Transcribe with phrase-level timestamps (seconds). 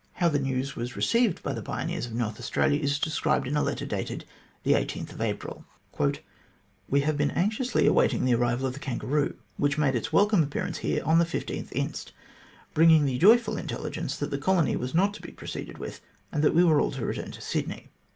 [0.13, 2.13] How the news was received by the THE VETO OF EARL GREY 63 pioneers of
[2.33, 4.25] North Australia is described in a letter dated
[5.21, 5.63] April
[5.99, 6.23] 18:"
[6.89, 10.69] We have been anxiously awaiting the arrival of the Kangaroo, which made its welcome appeara
[10.69, 12.13] ice here on the 15th inst.,
[12.73, 16.55] bringing the joyful intelligence that the colony was not to be proceeded with, and that
[16.55, 17.89] we were all to return to Sydney.